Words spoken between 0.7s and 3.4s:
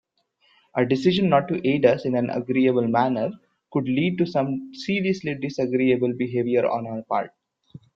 A decision not to aid us in an agreeable manner